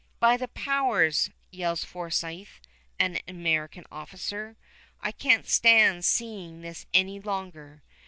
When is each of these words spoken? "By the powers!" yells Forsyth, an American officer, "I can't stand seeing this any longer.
"By 0.19 0.35
the 0.35 0.47
powers!" 0.47 1.29
yells 1.51 1.83
Forsyth, 1.83 2.59
an 2.97 3.19
American 3.27 3.85
officer, 3.91 4.57
"I 4.99 5.11
can't 5.11 5.47
stand 5.47 6.05
seeing 6.05 6.61
this 6.61 6.87
any 6.91 7.19
longer. 7.19 7.83